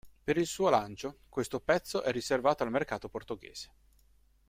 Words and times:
Per 0.23 0.35
il 0.35 0.47
suo 0.47 0.69
lancio, 0.71 1.19
questo 1.29 1.59
pezzo 1.59 2.01
è 2.01 2.11
riservato 2.11 2.63
al 2.63 2.71
mercato 2.71 3.07
portoghese. 3.07 3.71